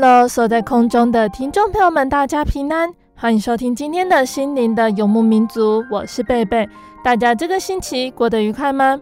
[0.00, 6.68] Hello，所在空中的听众朋友们，大家平安，欢迎收听今天的心灵的游牧民族，我是贝贝。
[7.02, 9.00] 大家这个星期过得愉快吗？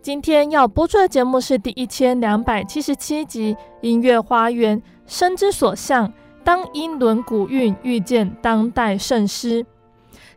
[0.00, 6.08] 今天要播出的节目是第一千两百七十七集《音乐花园：声之所向》，
[6.44, 9.66] 当英伦古韵遇见当代圣诗。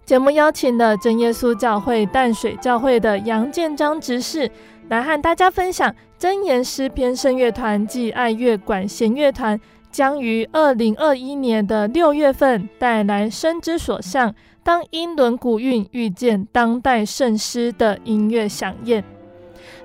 [0.03, 4.49] 节目邀请了真耶稣教会淡水教会的杨建章执事
[4.89, 5.93] 来和大家分享。
[6.17, 9.59] 真言诗篇圣乐团暨爱乐管弦乐团
[9.91, 14.31] 将于二零二一年的六月份带来《生之所向》，
[14.63, 19.03] 当英伦古韵遇见当代圣诗的音乐饗宴。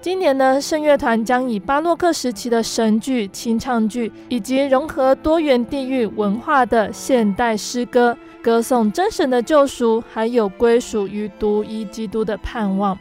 [0.01, 12.99] 今年呢，圣乐团将以巴洛克时期的神剧、清唱剧，以及融合多元地域文化的现代诗歌，歌颂真神的救赎，还有归属于独一基督的盼望。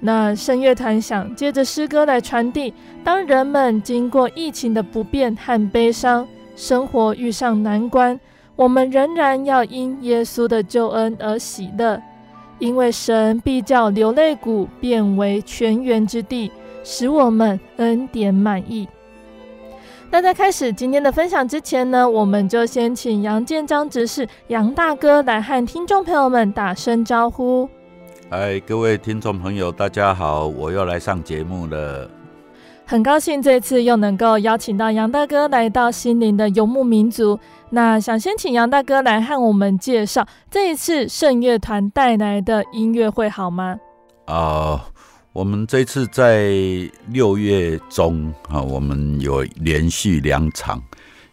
[0.00, 8.20] 那圣乐团想借着诗歌来传递，当人们经过疫情的不便和悲伤，生活遇上难关，
[8.56, 12.00] 我们仍然要因耶稣的救恩而喜乐，
[12.58, 16.52] 因为神必叫流泪谷变为泉源之地，
[16.84, 18.86] 使我们恩典满意。
[20.10, 27.68] 那在开始今天的分享之前呢，我们就先请杨建章执事杨大哥来和听众朋友们打声招呼。
[28.28, 30.48] 嗨，各位听众朋友，大家好！
[30.48, 32.10] 我又来上节目了，
[32.84, 37.38] 很高兴这次又能够邀请到杨大哥来到心灵的游牧民族。
[37.70, 43.78] 那想先请杨大哥来和我们介绍这一次圣乐团带来的音乐会好吗？
[44.24, 44.80] 啊、呃，
[45.32, 46.50] 我们这次在
[47.06, 50.82] 六月中啊，我们有连续两场。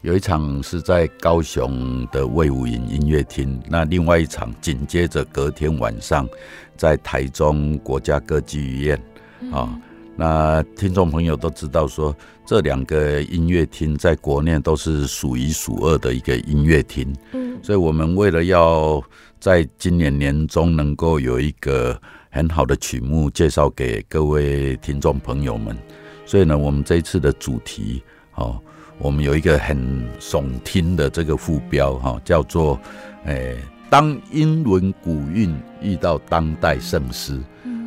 [0.04, 6.28] 有一场是在高雄的魏武营音乐厅，那另外一场紧接着隔天晚上
[6.76, 9.02] 在台中国家歌剧院
[9.50, 9.80] 啊。
[10.18, 12.14] 那听众朋友都知道说，
[12.46, 19.02] 这两个音乐厅在国内都是数一数二的一个音乐厅，嗯，所以我们为了要
[19.40, 21.98] 在今年年中能够有一个
[22.30, 25.78] 很好的曲目介绍给各位听众朋友们，
[26.26, 28.04] 所以呢，我们这一次的主题
[28.36, 28.60] 哦。
[29.00, 29.78] 我们有一个很
[30.20, 32.80] 耸听的这个副标哈，叫做
[33.26, 33.58] “诶，
[33.90, 37.40] 当英伦古韵遇到当代圣诗”。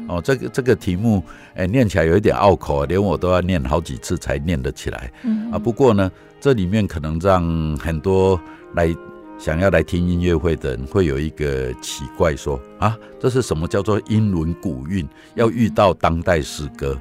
[0.08, 1.24] 哦，这个这个题目
[1.54, 5.10] 诶，念起来有一点拗口，连我都要念好几次才念得起来。
[5.50, 8.40] 啊，不过呢，这里面可能让很多
[8.74, 8.94] 来
[9.36, 16.96] 想要来听音乐会的人会有一个奇怪说，说啊，这是什么叫做英伦古韵要遇到当代诗歌？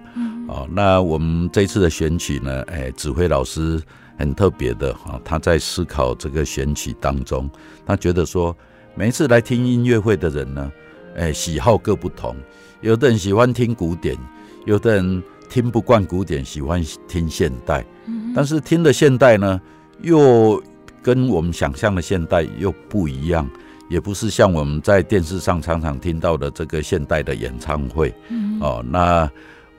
[0.48, 3.82] 哦，那我们这次的选曲呢，诶，指挥老师。
[4.18, 7.50] 很特别的哈，他在思考这个选曲当中，
[7.86, 8.56] 他觉得说，
[8.96, 10.72] 每一次来听音乐会的人呢，
[11.18, 12.34] 哎，喜好各不同，
[12.80, 14.16] 有的人喜欢听古典，
[14.66, 17.86] 有的人听不惯古典，喜欢听现代，
[18.34, 19.60] 但是听的现代呢，
[20.02, 20.64] 又
[21.04, 23.46] 跟我们想象的现代又不一样，
[23.90, 28.16] 也不是像我们在电视上常常听到的这个现代的演唱会，
[28.62, 29.30] 哦，那，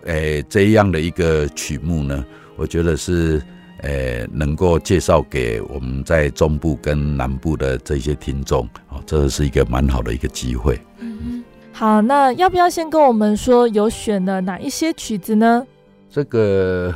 [0.07, 2.25] 哎，这样的一个曲目呢，
[2.57, 3.43] 我觉得是。
[3.83, 10.81] 呃，能够介绍给我们在中部跟南部的这些听众，哦，这是一个蛮好的一个机会。
[10.99, 15.65] 嗯，好，那要不要先跟我们说有选了哪一些曲子呢？
[16.11, 16.93] 这个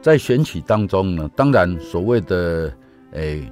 [0.00, 2.72] 在选曲当中呢，当然所谓的
[3.10, 3.42] 诶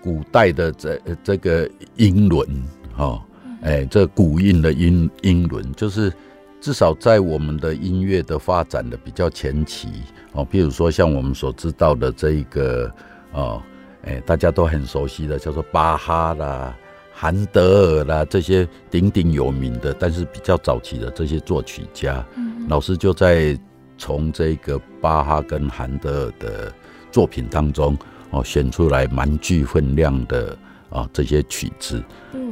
[0.00, 2.48] 古代的这这个音轮，
[2.96, 3.20] 哈，
[3.62, 6.12] 哎，这古韵的音音轮，就是
[6.60, 9.88] 至少在我们的音乐的发展的比较前期
[10.32, 12.92] 哦，譬如说像我们所知道的这一个
[13.32, 13.62] 哦，
[14.02, 16.76] 哎，大家都很熟悉的叫做巴哈啦、
[17.12, 23.56] 韩德尔啦这些鼎鼎有名的，但是比较早期的这些作曲家，嗯、老师就在
[23.96, 26.72] 从这个巴哈跟韩德尔的
[27.12, 27.96] 作品当中
[28.30, 30.50] 哦选出来蛮具分量的
[30.90, 32.02] 啊、哦、这些曲子，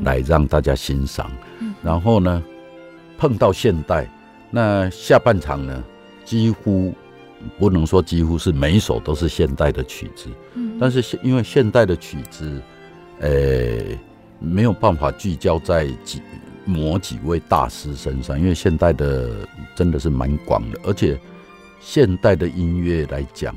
[0.02, 1.28] 来让大家欣赏，
[1.58, 2.40] 嗯、然后呢。
[3.18, 4.08] 碰到现代，
[4.50, 5.84] 那下半场呢，
[6.24, 6.94] 几乎
[7.58, 12.60] 不能说几乎是每一首都是现代的曲子，嗯，但是现因为现代的曲子，
[13.20, 13.28] 呃，
[14.38, 16.20] 没有办法聚焦在几
[16.64, 19.30] 某几位大师身上，因为现代的
[19.74, 21.18] 真的是蛮广的，而且
[21.80, 23.54] 现代的音乐来讲，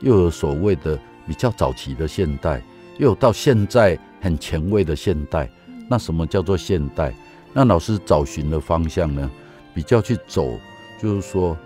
[0.00, 2.62] 又有所谓的比较早期的现代，
[2.98, 5.50] 又有到现在很前卫的现代，
[5.88, 7.14] 那什么叫做现代？
[7.54, 9.30] 那老师找寻的方向呢，
[9.74, 10.58] 比较去走，
[11.00, 11.56] 就是说，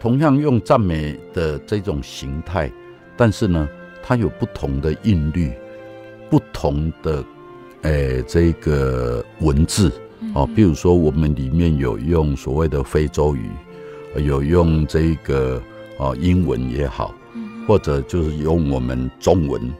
[0.00, 2.70] 同样用赞美的这种形态，
[3.16, 3.68] 但是呢，
[4.02, 5.52] 它有不同的韵律，
[6.28, 7.24] 不同的，
[7.82, 9.92] 诶、欸，这个文字
[10.34, 13.48] 哦，比如说我们里面有用所谓的非洲语，
[14.16, 15.62] 有用这个
[15.98, 17.14] 哦英文也好，
[17.66, 19.72] 或者就是用我们中文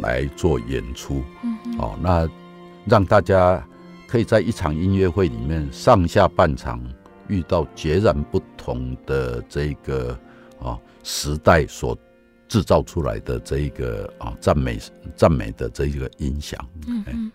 [0.00, 1.22] 来做演出，
[1.78, 2.28] 哦，那
[2.84, 3.64] 让大家。
[4.14, 6.80] 可以在一场音乐会里面上下半场
[7.26, 10.16] 遇到截然不同的这个
[10.62, 11.98] 啊时代所
[12.46, 14.78] 制造出来的这一个啊赞美
[15.16, 17.32] 赞美的这一个音响，嗯，嗯，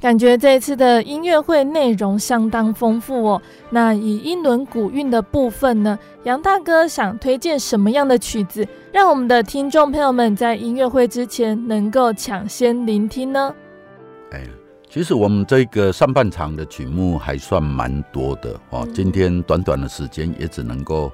[0.00, 3.42] 感觉这一次的音乐会内容相当丰富哦。
[3.70, 13.54] 那以英伦古韵的部分呢，杨大哥想推荐什么样的曲子，让我们的听众朋友们在音乐会之前能够抢先聆听呢？
[14.32, 14.44] 哎。
[14.92, 21.12] 其实我们这个上半场的曲目还算蛮多的哦，今天短短的时间也只能够，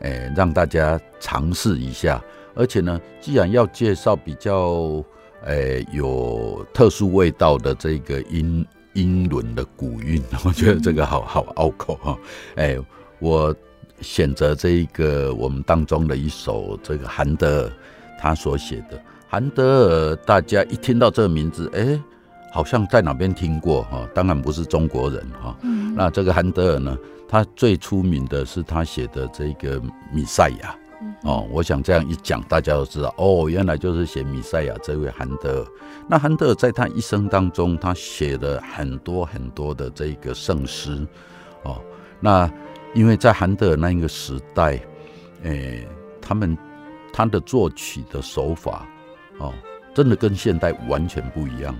[0.00, 2.24] 诶让大家尝试一下。
[2.54, 5.04] 而且呢，既然要介绍比较
[5.44, 12.18] 诶有特殊味道的这个英英伦的古韵， 我觉得这个好好拗口哈。
[12.54, 12.80] 诶，
[13.18, 13.54] 我
[14.00, 17.72] 选择这一个我们当中的一首这个韩德尔
[18.18, 18.98] 他所写的
[19.28, 22.00] 韩德尔，大家一听到这个名字，诶
[22.58, 25.56] 好像在哪边听过哈，当然不是中国人哈。
[25.62, 29.80] 嗯、那这个韩德尔呢，他最出名的是他写的这个
[30.12, 30.76] 米赛亚。
[31.22, 35.66] 哦，我想这样一讲，大家都知道哦，原来就是写米赛亚这位韩德尔。
[36.08, 41.06] 那韩德尔在他一生当中，他写了很多很多的这个圣诗。
[41.62, 41.80] 哦，
[42.18, 42.50] 那
[42.92, 44.72] 因为在韩德尔那一个时代，
[45.44, 45.88] 诶、欸，
[46.20, 46.58] 他们
[47.12, 48.84] 他的作曲的手法，
[49.38, 49.54] 哦，
[49.94, 51.72] 真的跟现代完全不一样。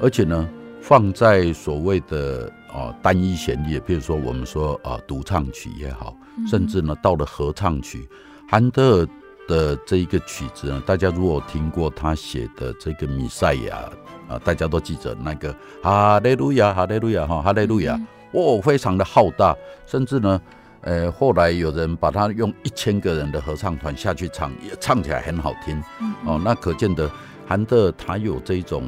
[0.00, 0.48] 而且呢，
[0.80, 6.14] 放在所谓的啊单一旋律，比如说我们说啊独唱曲也好，
[6.46, 8.06] 甚至呢到了合唱曲，
[8.50, 9.08] 韩德尔
[9.48, 13.88] 的这一个曲子呢，大家如果听过他写的这个弥赛亚
[14.28, 17.98] 啊，大家都记着那个哈利路亚，哈利路亚哈，哈利路亚，
[18.32, 19.56] 哦，非常的浩大，
[19.86, 20.40] 甚至呢，
[20.80, 25.82] 呃，后来有人把它用一千个人的合唱团下去唱，也唱起来很好听，
[26.26, 27.10] 哦，那可见的
[27.46, 28.84] 韩德尔他有这种。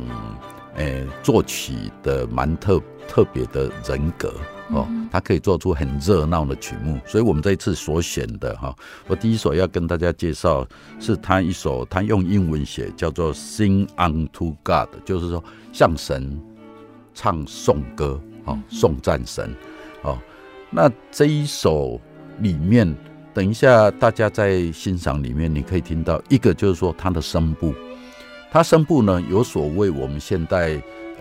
[0.76, 4.32] 诶、欸，作曲的蛮特特别的人格
[4.68, 8.74] 哦，他可以做出很热闹的曲目，所以我们这一次所选的哈，
[9.06, 10.66] 我第一首要跟大家介绍
[11.00, 16.38] 是他一首，他用英文写叫做《Sing unto God》，就是说向神
[17.14, 19.54] 唱颂歌，哦，颂赞神，
[20.02, 20.18] 哦，
[20.70, 21.98] 那这一首
[22.40, 22.94] 里面，
[23.32, 27.72] 等一下大家在欣赏里面，你可以听到一个就是说他的声部。
[28.56, 30.68] 他声部呢，有所谓我们现代，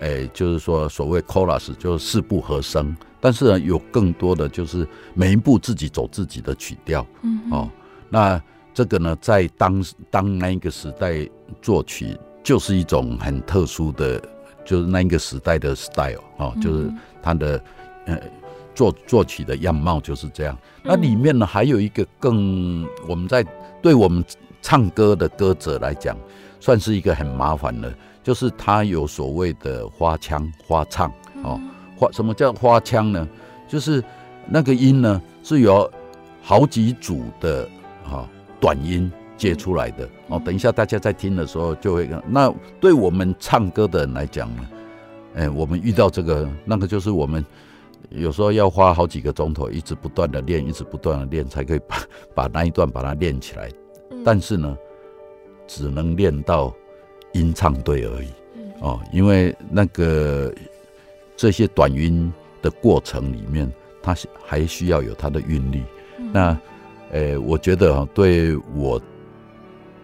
[0.00, 2.96] 诶、欸，就是说所谓 chorus，就是四部和声。
[3.20, 7.06] 但是呢，有更多的就是每一部自己走自己的曲调。
[7.20, 7.70] 嗯，哦，
[8.08, 11.28] 那这个呢，在当当那一个时代
[11.60, 14.18] 作曲，就是一种很特殊的，
[14.64, 16.90] 就是那一个时代的 style 哦，就是
[17.22, 17.62] 他的
[18.06, 18.18] 呃
[18.74, 20.56] 作作曲的样貌就是这样。
[20.82, 23.44] 那里面呢，还有一个更我们在
[23.82, 24.24] 对我们
[24.62, 26.16] 唱歌的歌者来讲。
[26.58, 31.60] 算是一个很麻烦的，就是它有所谓的花腔花唱哦，
[31.96, 33.28] 花什么叫花腔呢？
[33.68, 34.02] 就是
[34.48, 35.88] 那个音呢是由
[36.42, 37.68] 好几组的
[38.04, 40.40] 啊短音接出来的哦。
[40.44, 44.62] 等一下大家在听的时候就会，那对我们唱歌的人来讲呢，
[45.34, 47.44] 哎，我们遇到这个那个就是我们
[48.10, 51.96] 有时候要花好几个钟头，一直不断的练，一直不断的练，才可以把
[52.34, 53.70] 把那一段把它练起来。
[54.24, 54.76] 但是呢。
[55.66, 56.74] 只能练到
[57.32, 58.28] 音唱对而已
[58.80, 60.52] 哦，因为那个
[61.36, 62.32] 这些短音
[62.62, 63.70] 的过程里面，
[64.02, 65.82] 它还需要有它的韵律。
[66.32, 66.58] 那，
[67.10, 69.00] 呃，我觉得哈，对我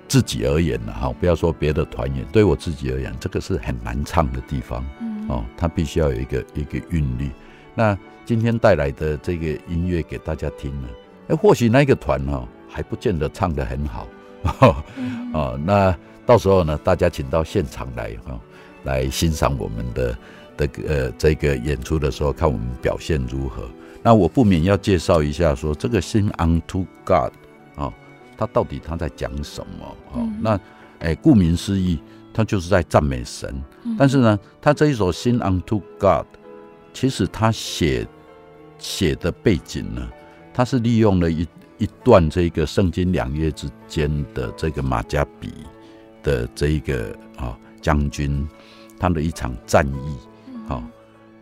[0.09, 4.85] 自己而言呢，哈，不要说别的团员，对我自己而言，这个是很难唱的地方。
[5.29, 7.31] 哦，它必须要有一个一个韵律。
[7.75, 10.89] 那今天带来的这个音乐给大家听呢，
[11.29, 14.07] 哎，或许那个团哈还不见得唱得很好。
[15.33, 15.97] 哦，那
[16.27, 18.39] 到时候呢，大家请到现场来哈，
[18.85, 20.19] 来欣赏我们的
[20.57, 23.69] 的呃这个演出的时候，看我们表现如何。
[24.03, 27.33] 那我不免要介绍一下，说这个 Sing unto God
[27.77, 27.93] 啊，
[28.37, 30.29] 它到底它在讲什么啊？
[30.41, 30.61] 那
[30.99, 32.01] 哎，顾名思义，
[32.35, 33.63] 它就是在赞美神。
[33.97, 36.27] 但是呢，它这一首 Sing unto God，
[36.93, 38.07] 其实它写
[38.79, 40.09] 写的背景呢，
[40.53, 41.47] 它是利用了一
[41.79, 45.53] 一段这个圣经两约之间的这个马加比
[46.23, 48.47] 的这一个啊将军，
[48.99, 50.17] 他的一场战役，
[50.69, 50.83] 好，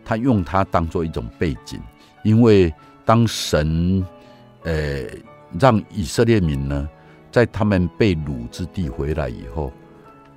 [0.03, 1.79] 他用它当做一种背景。
[2.23, 2.73] 因为
[3.03, 4.05] 当神，
[4.63, 5.07] 呃，
[5.59, 6.89] 让以色列民呢，
[7.31, 9.71] 在他们被掳之地回来以后，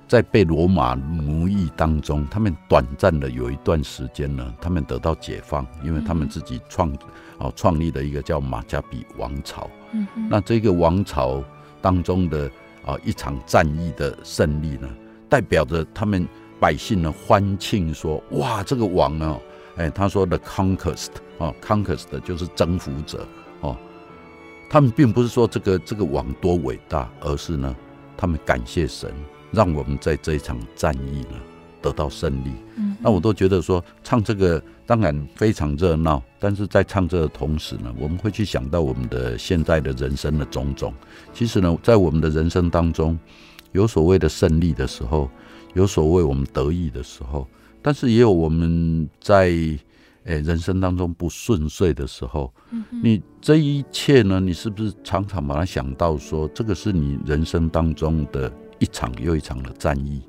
[0.07, 6.91] 在被罗马奴役当中，他们短暂的有一段时间呢，他们得到解放，因为他们自己创
[7.37, 9.69] 哦创立了一个叫马加比王朝。
[9.91, 11.43] 嗯，那这个王朝
[11.81, 12.49] 当中的
[12.85, 14.89] 啊一场战役的胜利呢，
[15.29, 16.27] 代表着他们
[16.59, 19.37] 百姓呢欢庆说：哇，这个王啊！
[19.77, 23.27] 哎，他说的 conquest 哦，conquest 就是征服者
[23.61, 23.75] 哦。
[24.69, 27.75] 他们并不是说这个这个王多伟大，而是呢，
[28.17, 29.13] 他们感谢神，
[29.51, 31.37] 让我们在这一场战役呢
[31.81, 32.51] 得到胜利。
[32.77, 40.93] 嗯，那我都觉得说唱这个当然非常热闹，但是在唱这个的同时呢，我们会去想到我们的现在的人生的种种。
[41.33, 43.17] 其实呢，在我们的人生当中，
[43.71, 45.29] 有所谓的胜利的时候，
[45.73, 47.47] 有所谓我们得意的时候。
[47.81, 49.49] 但是也有我们在
[50.23, 52.51] 诶人生当中不顺遂的时候，
[53.03, 60.21] 你这一切呢，你是不是常常把它想到说，这个是你人生当中的一场又一场的战役？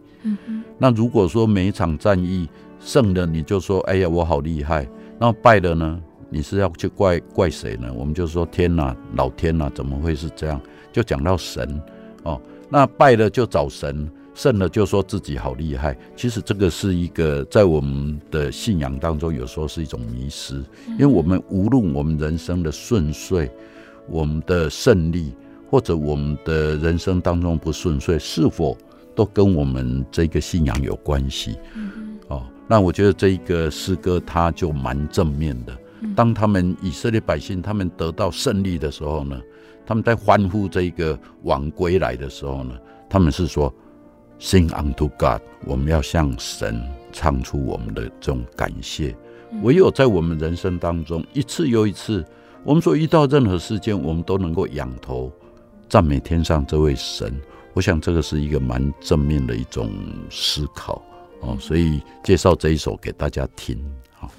[0.76, 2.48] 那如果说每一场战役
[2.86, 4.86] 胜了，你就说，哎呀，我好厉害；
[5.18, 6.00] 那败了呢，
[6.30, 7.92] 你是要去怪怪谁呢？
[7.92, 10.60] 我们就说，天哪，老天哪，怎么会是这样？
[10.92, 11.82] 就讲到神
[12.22, 12.40] 哦，
[12.70, 14.08] 那败了就找神。
[14.34, 20.62] 胜了就说自己好厉害，其实这个是一个在我们的信仰当中，有时候是一种迷失。
[20.90, 23.50] 因为我们无论我们人生的顺遂、
[24.06, 25.34] 我们的胜利，
[25.70, 28.76] 或者我们的人生当中不顺遂，是否
[29.14, 31.56] 都跟我们这个信仰有关系？
[31.56, 32.15] 哦，
[32.66, 35.76] 那我觉得这一个诗歌它就蛮正面的。
[36.14, 39.40] 当他们以色列百姓他们得到胜利的时候呢，
[39.84, 42.74] 他们在欢呼这一个王归来的时候呢，
[43.08, 43.72] 他们是说。
[44.38, 46.78] Sing unto God，我们要向神
[47.10, 49.16] 唱出我们的这种感谢。
[49.62, 52.22] 唯有在我们人生当中，一次又一次，
[52.62, 55.32] 我们所遇到任何事件，我们都能够仰头
[55.88, 57.34] 赞美天上这位神。
[57.72, 59.90] 我想这个是一个蛮正面的一种
[60.28, 61.02] 思考
[61.40, 63.78] 哦，所以介绍这一首给大家听。
[64.12, 64.30] 好。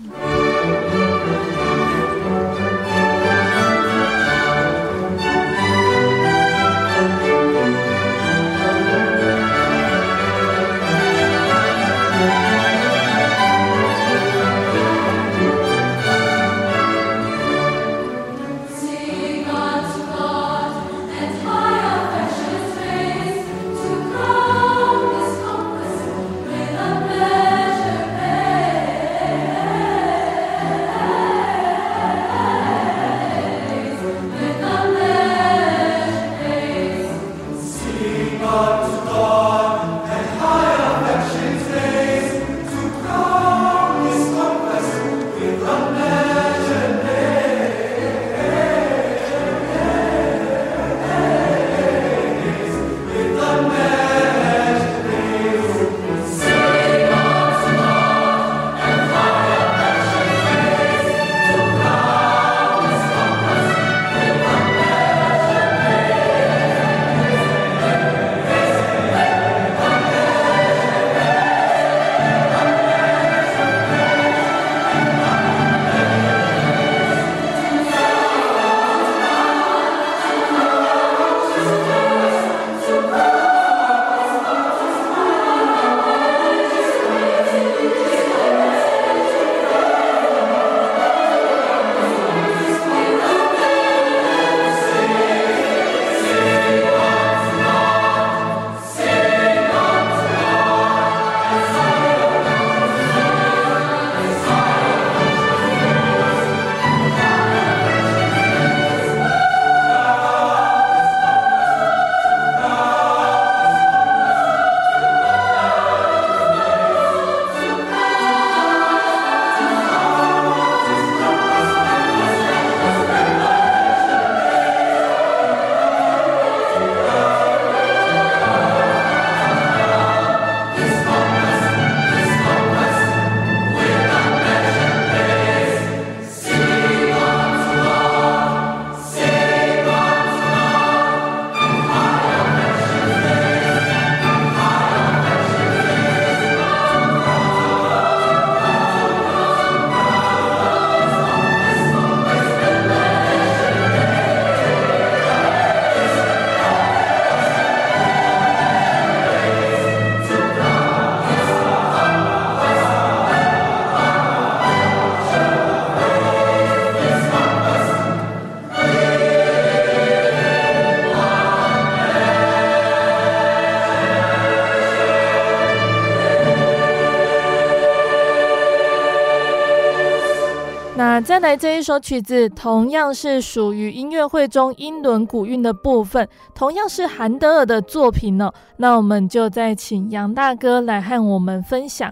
[181.27, 188.49] 再来这一首曲子，同样是属于音乐会中英伦古韵的部分，同样是韩德尔的作品呢。
[188.77, 192.09] 那我们就再请杨大哥来和我们分享。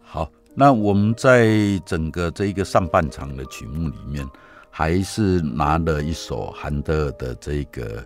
[0.00, 4.24] 好，那我们在整个这一个上半场的曲目里面，
[4.70, 8.00] 还是拿了一首韩德尔的这个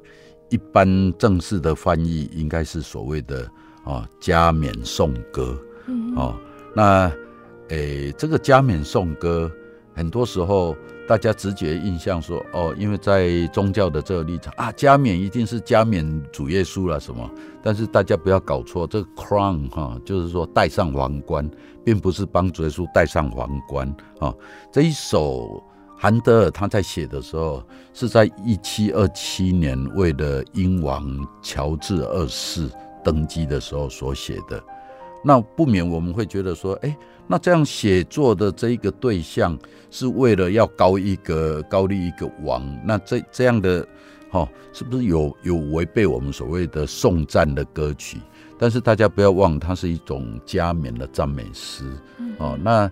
[0.49, 3.47] 一般正式的翻译，应该是所谓的
[3.85, 5.55] 哦加冕颂歌。
[5.85, 6.35] 嗯，哦，
[6.75, 7.13] 那。
[7.71, 9.51] 诶，这个加冕颂歌，
[9.95, 17.31] 很多时候大家直觉印象说，哦，因为在宗教的这个立场啊，加冕一定是加冕主耶稣了什么？
[17.63, 21.49] 但是大家不要搞错，这个 crown 哈，就是说戴上皇冠，
[21.85, 24.35] 并不是帮主耶稣戴上皇冠啊。
[24.73, 25.63] 这一首
[25.97, 31.07] 韩德尔他在写的时候，是在一七二七年为了英王
[31.41, 32.69] 乔治二世
[33.05, 34.63] 登基的时候所写的。
[35.25, 36.97] 那不免我们会觉得说，哎。
[37.27, 39.59] 那这样写作的这一个对象
[39.91, 43.89] 是为了要高一个高立一个王，那这这样的，
[44.31, 48.19] 哈，是不是有有违背我们所谓的颂赞的歌曲？
[48.59, 51.91] 但是大家不要忘，它是一种加冕的赞美诗，
[52.37, 52.91] 哦，那，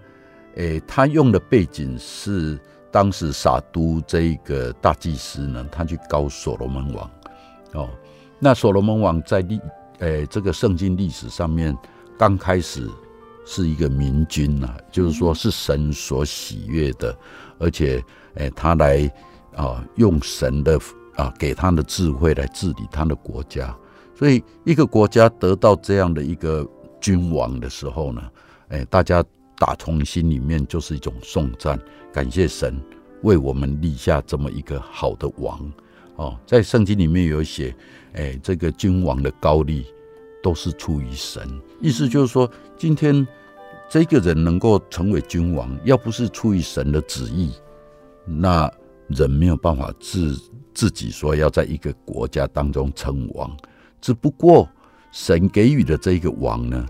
[0.55, 2.59] 诶，他用的背景是
[2.91, 7.11] 当时撒都这一个大祭司呢，他去告所罗门王，
[7.75, 7.91] 哦，
[8.39, 9.61] 那所罗门王在历，
[9.99, 11.77] 诶，这个圣经历史上面
[12.23, 12.89] 刚开始。
[13.45, 17.19] 是一个明君呐、啊，就是说是神所喜悦的，
[17.59, 18.01] 而且，
[18.35, 19.13] 诶，他来
[19.57, 20.79] 啊，用神的
[21.17, 23.77] 啊给他的智慧来治理他的国家，
[24.15, 26.65] 所以一个国家得到这样的一个
[27.01, 28.23] 君王的时候呢，
[28.69, 29.25] 诶，大家
[29.59, 31.77] 打从心里面就是一种颂赞，
[32.13, 32.81] 感谢神
[33.23, 35.73] 为我们立下这么一个好的王
[36.15, 37.75] 哦，在圣经里面有写，
[38.13, 39.85] 诶，这个君王的高丽。
[40.45, 41.49] 都是出于神，
[41.83, 43.27] 意思就是说，今天
[43.91, 47.53] 这个人能够成为君王，要不是出于神的旨意，
[48.25, 48.71] 那
[49.09, 50.41] 人没有办法自
[50.73, 53.55] 自己说要在一个国家当中称王。
[54.01, 54.69] 只不过
[55.11, 56.87] 神给予的这个王呢，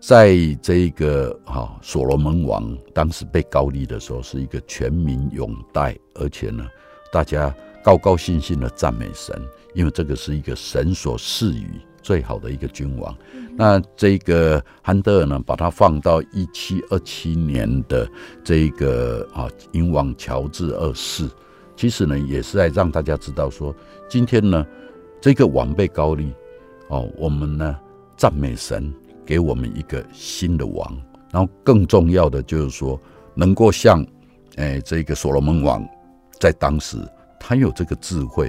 [0.00, 6.64] 在这个哈所罗门王当时被高立的时候，是一个全民拥戴，而且呢，
[7.12, 9.36] 大家高高兴兴的赞美神，
[9.74, 11.80] 因为这个是一个神所赐予。
[12.06, 13.12] 最好的一个君王，
[13.56, 18.08] 那这个韩德尔呢，把它放到一七二七年的
[18.44, 21.28] 这个啊英王乔治二世，
[21.74, 23.74] 其实呢也是在让大家知道说，
[24.08, 24.64] 今天呢
[25.20, 26.32] 这个王被高立
[26.86, 27.76] 哦，我们呢
[28.16, 30.96] 赞美神给我们一个新的王，
[31.32, 32.96] 然后更重要的就是说，
[33.34, 34.06] 能够像
[34.54, 35.84] 哎这个所罗门王
[36.38, 36.98] 在当时
[37.40, 38.48] 他有这个智慧，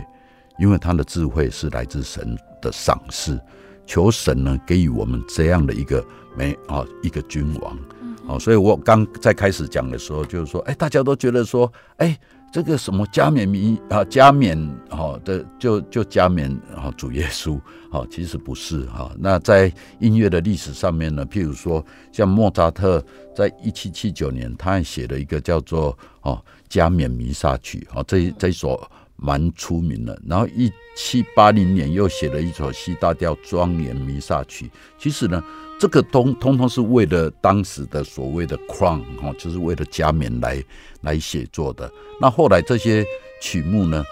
[0.59, 2.37] 因为他的智慧是来自神。
[2.61, 3.39] 的赏赐，
[3.85, 7.77] 求神呢给予我们这样的一个美啊一个君王，
[8.25, 12.17] 好，所以我刚在开始讲的时候，就是说，哎，大家都觉得说，哎，
[12.51, 14.57] 这个什么加冕民啊，加冕
[14.89, 19.11] 好的就就加冕啊主耶稣，好，其实不是哈。
[19.17, 23.03] 那在音乐的历史上面呢，譬如说像莫扎特
[23.35, 28.79] 在一七七九年，他还写了一个叫做哦加冕弥撒曲，哦，这这一首。
[29.17, 34.69] 蛮出名的，然后一七八零年又写了一首 C 大调庄严弥撒曲。
[34.97, 35.43] 其实呢，
[35.79, 40.63] 这个通通通是为了当时的所谓的 crown 哈，就是为了加冕来
[41.01, 41.91] 来写作的。
[42.21, 43.03] 那后来这些
[43.41, 44.03] 曲目呢，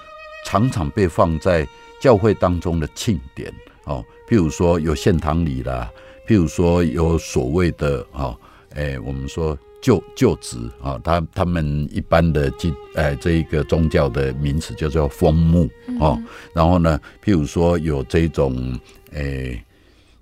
[0.46, 1.68] 常常被放在
[2.02, 3.54] 教会当中的庆典
[3.86, 5.90] 哦，譬如说有献堂礼啦，
[6.28, 8.36] 譬如说有所谓的哈，
[8.74, 9.58] 哎，我们说。
[9.86, 15.70] 就就职啊，他他们一般的基呃这一个宗教的名词就叫封墓
[16.00, 16.20] 哦。
[16.56, 18.80] 然后呢，譬如说有这种
[19.12, 19.64] 诶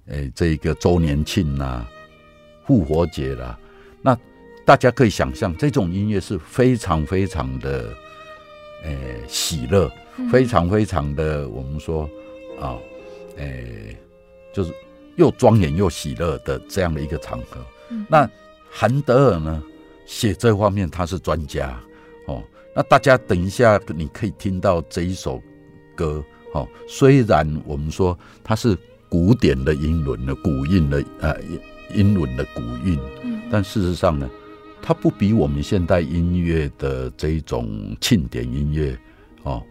[0.07, 1.89] 诶这一个周年庆啦、
[2.67, 3.57] 复活节啦，
[4.01, 4.17] 那
[4.65, 7.85] 大家可以想象，这种音乐是非常非常的
[8.83, 8.97] 诶
[9.29, 9.89] 喜乐，
[10.29, 12.03] 非常非常的我们说
[12.59, 12.75] 啊
[13.37, 13.95] 诶
[14.53, 14.73] 就是
[15.15, 17.65] 又庄严又喜乐的这样的一个场合，
[18.09, 18.29] 那。
[18.75, 19.63] 韩德尔呢，
[20.03, 21.79] 写这方面他是专家
[22.25, 22.43] 哦。
[22.75, 25.39] 那大家等一下，你可以听到这一首
[25.95, 26.67] 歌哦。
[26.87, 28.75] 虽然我们说它是
[29.09, 31.39] 古典的英伦的古韵的呃
[31.93, 32.99] 英伦的古韵，
[33.51, 34.27] 但事实上呢，
[34.81, 38.97] 它不比我们现代音乐的这一种庆典音乐
[39.43, 39.61] 哦，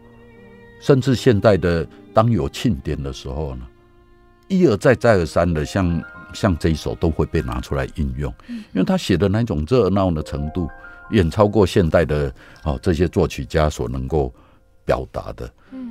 [0.80, 1.84] 甚至现代的
[2.14, 3.66] 当有庆典的时候呢，
[4.46, 6.00] 一而再再而三的像。
[6.35, 10.68] 像这一首都会被拿出来应用，因为他写的那种热闹的程度，
[11.11, 12.33] 远超过现代的
[12.64, 14.33] 哦这些作曲家所能够
[14.85, 15.51] 表达的。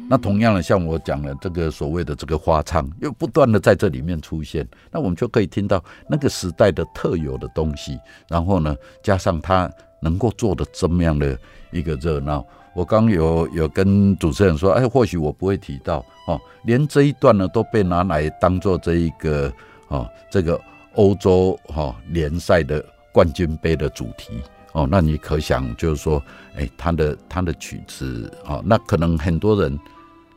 [0.10, 7.98] 那同样的，像我讲的这个所谓的这个花唱，又不断的在这里面出现，那我们就可以听到那个时代的特有的东西。
[8.28, 11.38] 然后呢，加上他能够做的这么样的
[11.72, 12.46] 一个热闹。
[12.74, 19.52] 我刚有有跟主持人说，哎，或许我不会提到哦，连这一段呢都被拿来当做这一个
[19.92, 20.60] 哦，这个
[20.96, 26.22] 欧洲哈联赛的冠军杯的主题哦，那你可想就是说，
[26.56, 29.78] 哎，他的他的曲子哦，那可能很多人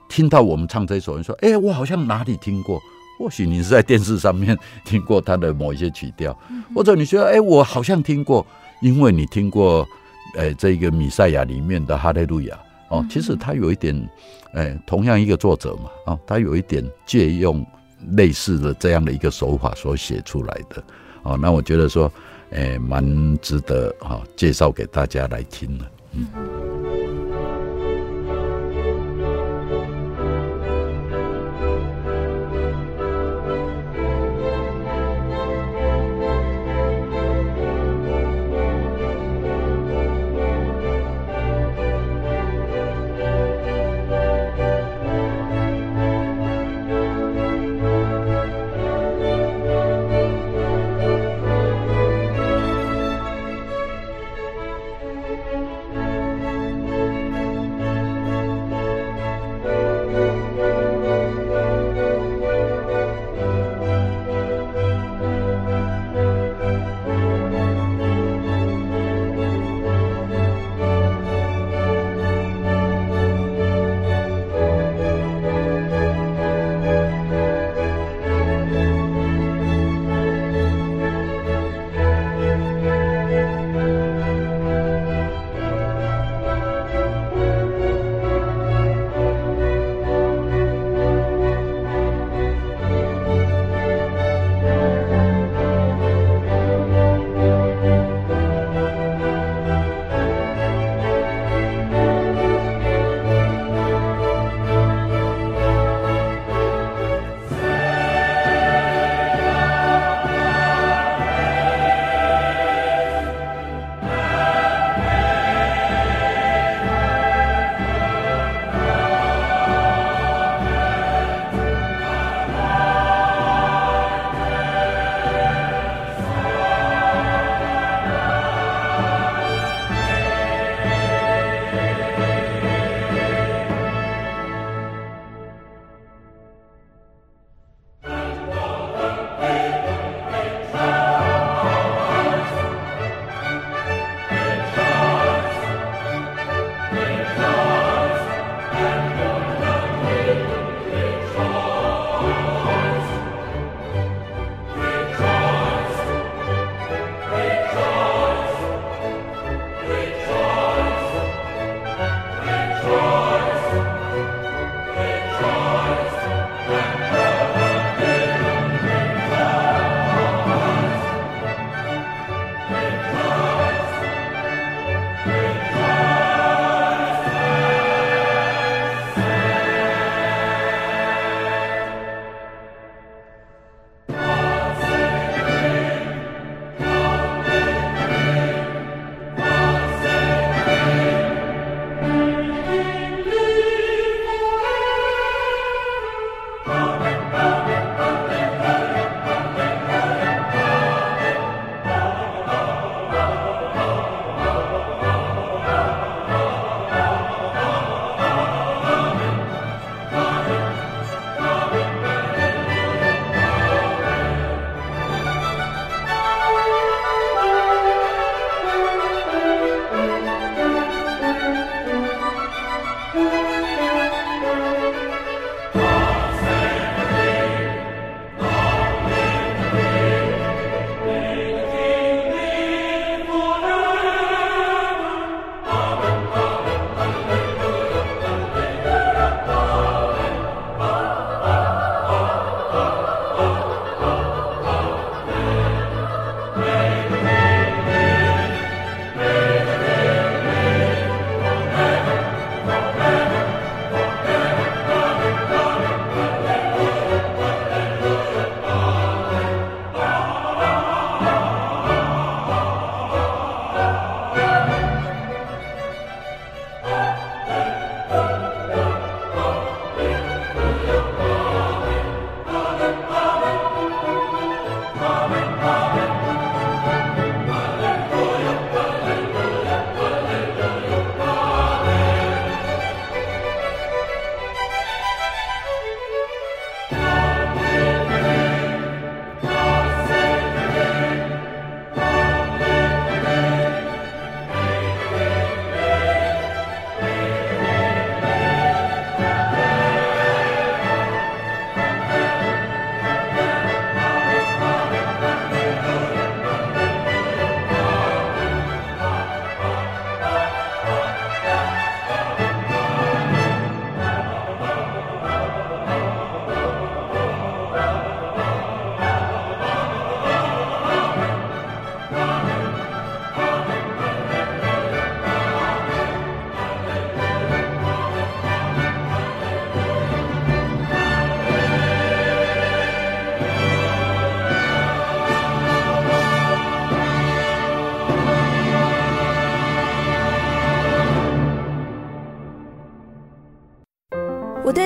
[0.08, 2.78] 听到我们唱这首，人说，哎，我好像哪里听过，
[3.18, 6.36] 或许你是在电视上面听过他的某一些曲调，
[6.74, 8.46] 或者你觉得，哎，我好像听过，
[8.82, 9.86] 因为你听过。
[10.36, 14.10] 哎，这个米赛亚里面的哈利路亚哦，其实他有一点，
[14.52, 17.64] 哎，同样一个作者嘛，啊，他有一点借用
[18.12, 20.82] 类似的这样的一个手法所写出来的，
[21.22, 22.12] 哦，那我觉得说，
[22.50, 27.13] 哎，蛮值得哈介绍给大家来听的，嗯。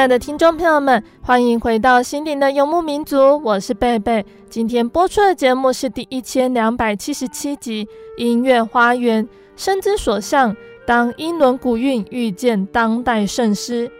[0.00, 4.24] 亲爱的听众朋友们，欢迎回到心灵的游牧民族，我是贝贝。
[4.48, 7.84] 今天播出的节目是第一千两百七十七集
[8.16, 9.22] 《音乐花园》，
[9.56, 13.92] 深之所向，当英伦古韵遇见当代圣诗。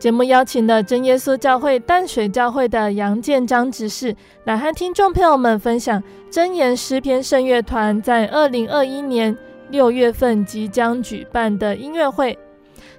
[0.00, 9.38] 节目邀请了真耶稣教会淡水教会的杨建章执事，来和听众朋友们分享真言诗篇圣乐团在二零二一年
[9.70, 12.36] 六月份即将举办的音乐会，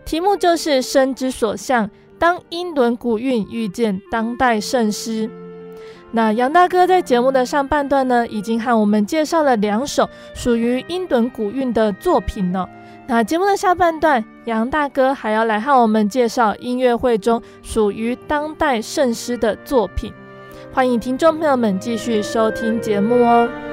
[0.06, 1.90] 题目就是“深之所向”。
[2.20, 5.30] 当英伦古韵遇见当代圣诗，
[6.12, 12.68] 那杨大哥在节目的上半段呢，已经和我们介绍了两首属于英伦古韵的作品了。
[13.08, 20.12] 那节目的下半段，杨大哥还要来和我们介绍音乐会中属于当代圣诗的作品。
[20.74, 23.67] 欢迎听众朋友们继续收听节目哦。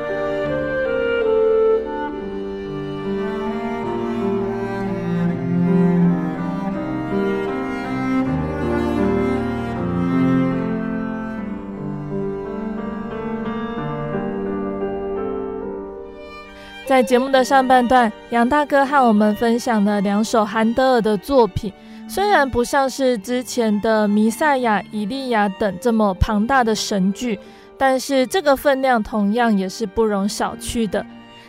[16.94, 21.72] 在节目的上半段，杨大哥和我们分享了两首韩德尔的作品。
[22.06, 27.36] 虽然不像是之前的《弥赛亚》《以利亚》等这么庞大的神剧，
[27.76, 31.04] 但是这个分量同样也是不容小觑的。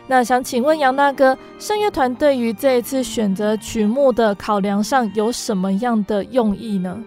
[0.07, 6.97] 那想请问杨大哥，圣乐团对于这一次选择曲目的考量上有什么样的用意呢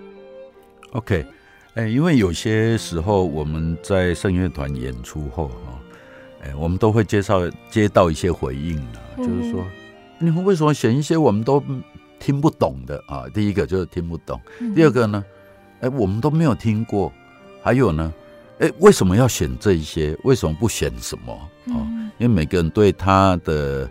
[0.93, 1.27] ？OK，
[1.75, 5.51] 哎，因为有些时候我们在圣乐团演出后。
[6.49, 9.63] 哎，我们都会介绍接到一些回应啊，就是说，
[10.19, 11.63] 你们为什么选一些我们都
[12.19, 13.25] 听不懂的啊？
[13.35, 14.41] 第一个就是听不懂，
[14.75, 15.23] 第二个呢，
[15.81, 17.13] 哎，我们都没有听过，
[17.63, 18.15] 还有呢，
[18.61, 20.17] 哎，为什么要选这一些？
[20.25, 21.33] 为什么不选什么？
[21.67, 21.85] 啊，
[22.17, 23.87] 因为每个人对他的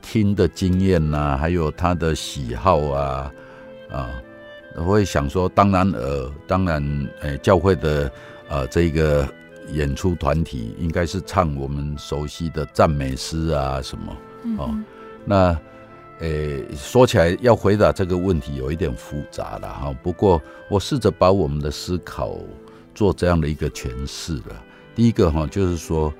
[0.00, 3.32] 听的经验呐，还有他的喜好啊，
[3.90, 4.10] 啊，
[4.76, 8.10] 我会想说，当然呃，当然，哎，教会的
[8.48, 9.28] 呃这个。
[9.70, 14.74] 演出团体应该是唱我们熟悉的赞美诗啊什么、嗯、哦，
[15.24, 15.58] 那
[16.20, 19.96] 诶、欸、说起来要回答这个问题有一点复杂了哈。
[20.02, 22.36] 不过我试着把我们的思考
[22.94, 24.62] 做这样的一个诠释了。
[24.94, 26.12] 第一个哈就是说，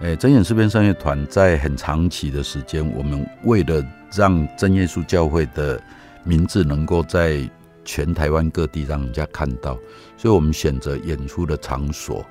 [0.00, 3.84] 诶、欸、真言诗篇圣乐团在很长期的时间，我们为了
[4.14, 5.82] 让真耶稣教会的
[6.24, 7.48] 名字能够在
[7.84, 9.76] 全台湾各地让人家看到，
[10.16, 12.24] 所以我们选择演出的场所。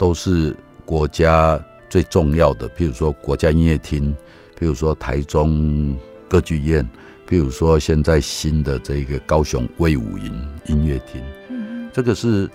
[0.00, 4.16] 都是国家最重要的，譬如说国家音乐厅，
[4.58, 5.94] 譬如说台中
[6.26, 6.88] 歌剧院，
[7.28, 12.48] 譬如说现在新的这个高雄威武营音乐厅，嗯，这个是，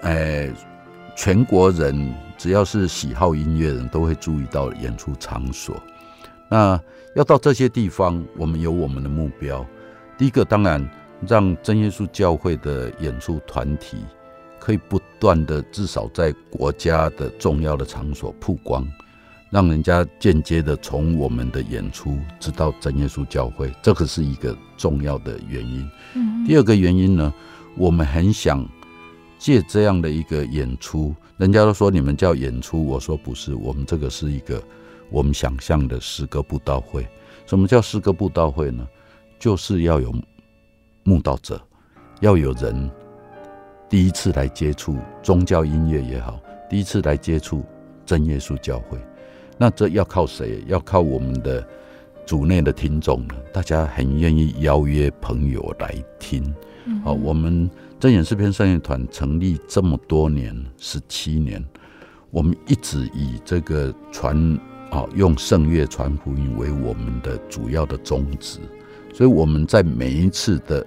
[0.00, 0.52] 呃，
[1.14, 5.80] 全国人只要是喜好音乐人都会注意到演出场所。
[6.50, 6.80] 那
[7.14, 9.64] 要到这些地方，我们有我们的目标。
[10.18, 10.84] 第一个，当然
[11.24, 13.98] 让真耶稣教会的演出团体。
[14.68, 18.86] 可以不断的，至少在国家的重要的场所曝光，
[19.48, 25.90] 让人家间接的从我们的演出知道真耶稣教会，这个是一个重要的原因。
[26.12, 26.44] 嗯。
[26.44, 27.32] 第二个原因呢，
[27.78, 28.62] 我们很想
[29.38, 34.62] 借这样的一个演出，人家都说你们叫演出，我说不是，我们这个是一个
[35.08, 37.08] 我们想象的诗歌布道会。
[37.46, 38.86] 什么叫诗歌布道会呢？
[39.38, 40.14] 就是要有
[41.04, 41.58] 慕道者，
[42.20, 42.90] 要有人。
[43.88, 47.64] 第一次来接触宗教音乐也好，第一次来接触
[48.04, 48.98] 真耶稣教会，
[49.56, 50.62] 那这要靠谁？
[50.66, 51.66] 要靠我们的
[52.26, 53.34] 组内的听众呢？
[53.52, 61.64] 大家很愿意邀约朋友来听，嗯、哦，我们真言诗篇圣乐团成立这么多年，十七年，
[62.30, 64.36] 我们一直以这个传
[64.90, 68.58] 哦，用圣乐传福音为我们的主要的宗旨，
[69.14, 70.86] 所以我们在每一次的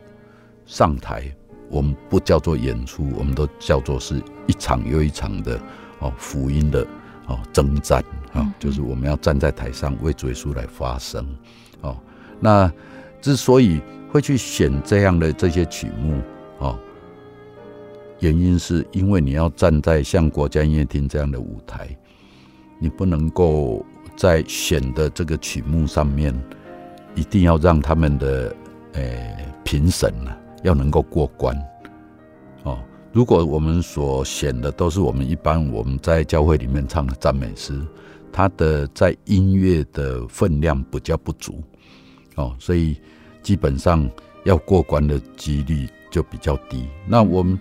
[0.67, 1.23] 上台，
[1.71, 5.59] 我们不叫做演出，我们都叫做是一场又一场的
[5.99, 6.85] 哦福音的
[7.27, 8.03] 哦征战
[8.33, 11.25] 啊、哦，就是我们要站在台上为主耶稣来发声
[11.79, 11.97] 哦。
[12.39, 12.71] 那
[13.21, 13.81] 之所以
[14.11, 16.19] 会去选这样的这些曲目
[16.59, 16.77] 哦，
[18.19, 21.87] 原因是因为你要站在像国家音乐厅这样的舞台，
[22.79, 23.85] 你不能够
[24.17, 26.37] 在选的这个曲目上面，
[27.15, 28.55] 一定要让他们的
[28.93, 30.35] 诶评审呢。
[30.63, 31.55] 要能够过关
[32.63, 32.79] 哦。
[33.11, 37.79] 如果我们所选的都是我们一般我们在教会里面唱的赞美诗，
[38.31, 41.61] 它的在音乐的分量比较不足
[42.35, 42.95] 哦，所以
[43.41, 44.09] 基本上
[44.45, 46.87] 要过关的几率就比较低。
[47.07, 47.59] 那我们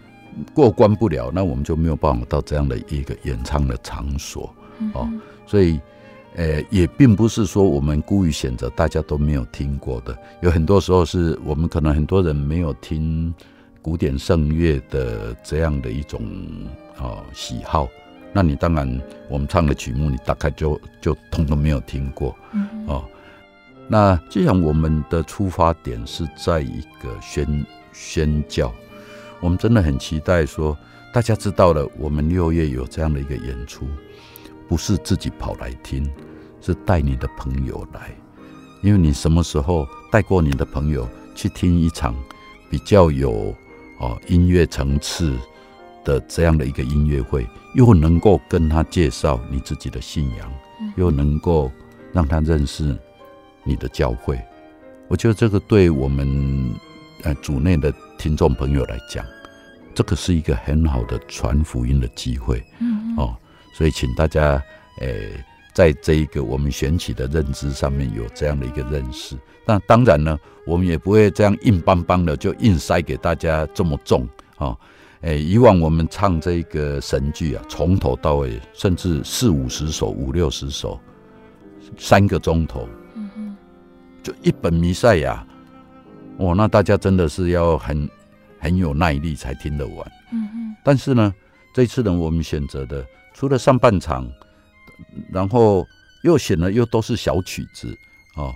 [0.54, 4.54] 过关不了，那我们就没有办法到这样的一个演唱的场所
[4.92, 5.08] 哦。
[5.46, 5.80] 所以。
[6.36, 13.34] 呃，也并不是说我们故意选择大家都没有听过的，有很多时候是我们可能很多人没有听
[13.82, 16.22] 古典圣乐的这样的一种
[16.98, 17.88] 哦喜好，
[18.32, 22.36] 那你当然我们唱的曲目你大概就就通通没有听过，
[22.86, 23.04] 哦，
[23.88, 28.72] 那既然我们的出发点是在一个宣宣教，
[29.40, 30.78] 我们真的很期待说
[31.12, 33.84] 大家知道了我们六月有这样的一个演出。
[34.70, 36.08] 不是自己跑来听，
[36.60, 38.14] 是带你的朋友来，
[38.82, 42.14] 因为你什么时候带过你的朋友去听一场
[42.70, 43.52] 比较有
[43.98, 45.36] 哦音乐层次
[46.04, 50.48] 的这样的一个音乐会，又能够跟他介绍你自己的信仰，
[50.94, 51.68] 又能够
[52.12, 52.96] 让他认识
[53.64, 54.40] 你的教会，
[55.08, 56.72] 我觉得这个对我们
[57.24, 59.26] 呃组内的听众朋友来讲，
[59.96, 62.64] 这个是一个很好的传福音的机会，
[63.16, 63.36] 哦。
[63.72, 64.62] 所以，请大家，
[64.98, 69.36] 诶、欸，在这一个我们选取的认知上面有这样的一个认识。
[69.64, 74.76] 那当然呢，我们也不会这样硬邦邦的就硬塞给大家这么重啊。
[75.22, 80.98] 诶、欸，以往我们唱这个神剧啊，从头到尾，甚至四五十首、五六十首，
[81.96, 83.56] 三个钟头，嗯
[84.22, 85.46] 就一本弥赛亚，
[86.38, 88.08] 哦，那大家真的是要很
[88.58, 90.12] 很有耐力才听得完。
[90.32, 91.32] 嗯但是呢，
[91.74, 93.06] 这次呢，我们选择的。
[93.40, 94.30] 除了上半场，
[95.32, 95.86] 然后
[96.24, 97.96] 又选了又都是小曲子
[98.36, 98.54] 哦，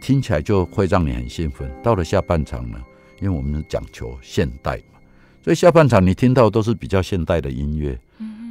[0.00, 1.70] 听起来就会让你很兴奋。
[1.80, 2.82] 到了下半场呢，
[3.20, 4.98] 因为我们讲求现代嘛，
[5.44, 7.96] 所以下半场你听到都是比较现代的音乐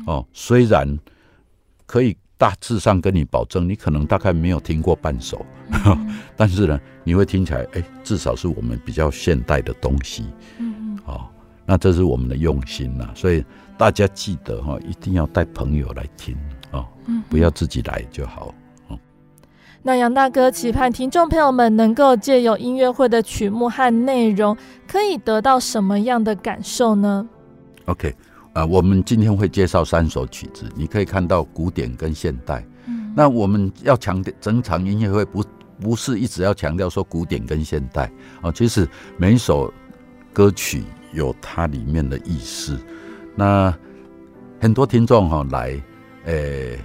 [0.07, 0.25] 哦。
[0.31, 0.97] 虽然
[1.85, 5.45] 可以大致上跟你保证，你可能大概没有听过半首，
[6.37, 10.23] 但是呢，你会听起来哎，至少是我们比较现代的东西。
[10.59, 11.27] 嗯哦，
[11.65, 13.43] 那这是我们的用心呐，所以。
[13.77, 16.35] 大家记得哈，一定要带朋友来听
[16.71, 16.85] 哦，
[17.29, 18.53] 不要自己来就好。
[19.85, 24.55] 那杨大哥期盼听众朋友们能够借由音乐会的曲目和内容，
[24.87, 27.27] 可以得到什么样的感受呢
[27.87, 28.15] ？OK，
[28.53, 32.65] 啊，我们今天会介绍三首曲子，你可以看到古典跟现代。
[32.85, 35.43] 嗯，那我们要强调整场音乐会不
[35.81, 38.09] 不是一直要强调说古典跟现代
[38.41, 39.73] 哦，其实每一首
[40.31, 42.79] 歌曲有它里面的意思。
[43.35, 43.73] 那
[44.59, 45.69] 很多听众哈来，
[46.25, 46.79] 诶、欸，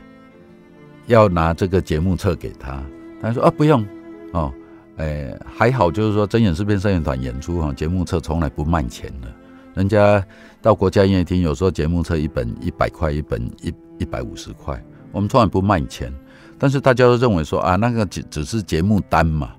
[1.07, 2.83] 要拿这个节目册给他，
[3.21, 3.85] 他说啊不用。
[4.33, 4.53] 哦，
[4.97, 9.29] 诶、欸，还好就是说真言诗篇圣乐团演出哈，节目册从来不卖钱的，
[9.75, 10.25] 人家
[10.61, 14.83] 到国家音乐厅有时候节目册一本一百块，一本一一百五十块，
[15.13, 16.13] 我们从来不卖钱，
[16.59, 19.53] 但是大家都认为说啊那个只只是节目单嘛，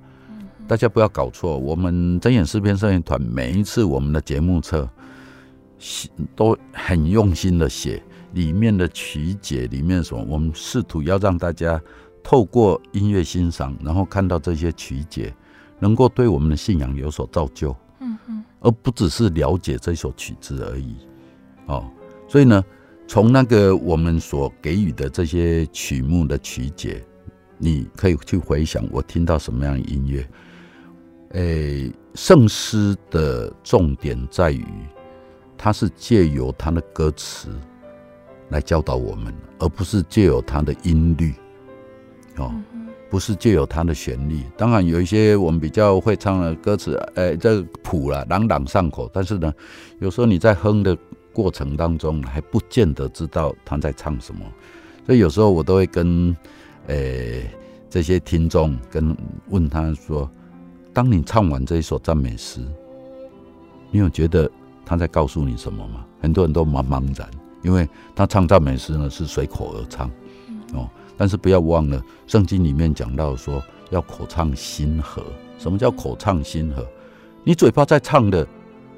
[0.68, 4.88] 大家不要搞错，我们真眼视频摄影团每一次我们的节目册。
[6.36, 8.04] 都很用心的写
[8.34, 10.24] 里面的曲解，里面什么？
[10.28, 11.82] 我们试图要让大家
[12.22, 15.34] 透过音乐欣赏，然后看到这些曲解，
[15.80, 20.96] 能够对我们的信仰有所造就，嗯嗯，而不只是了解这首曲子而已。
[21.68, 21.90] 哦，
[22.28, 22.64] 所以呢，
[23.08, 27.04] 从那个我们所给予的这些曲目的曲解，
[27.58, 30.30] 你可以去回想我听到什么样的音乐。
[31.32, 34.66] 诶，圣诗的重点在于。
[35.62, 37.49] 他是借由他的歌词
[38.47, 41.34] 来教导我们，而不是借由他的音律，
[42.38, 42.49] 哦，
[43.10, 44.41] 不是借由他的旋律。
[44.55, 49.10] 当然有一些我们比较会唱的歌词，哎，这个谱啦，朗朗上口。
[49.12, 49.53] 但是呢，
[49.99, 50.97] 有时候你在哼的
[51.34, 54.39] 过程当中还不见得知道他在唱什么。
[55.05, 56.34] 所以有时候我都会跟，
[56.88, 57.51] 诶，
[57.89, 59.14] 这些听众跟
[59.49, 60.32] 问他说：
[60.93, 62.62] 当你唱完这一首赞美诗。
[63.91, 64.47] 你有觉得
[64.90, 66.04] 他在告诉你什么吗？
[66.20, 67.30] 很多人都茫茫然，
[67.62, 70.10] 因为他唱赞美诗呢是随口而唱，
[70.74, 73.62] 哦，但是不要忘了，圣经里面讲到说
[73.92, 75.22] 要口唱心和。
[75.60, 76.84] 什么叫口唱心和？
[77.44, 78.48] 你嘴巴在唱的，